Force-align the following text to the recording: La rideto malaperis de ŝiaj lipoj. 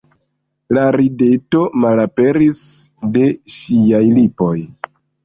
La 0.77 0.85
rideto 0.95 1.61
malaperis 1.83 2.63
de 3.19 3.27
ŝiaj 3.57 4.01
lipoj. 4.17 4.57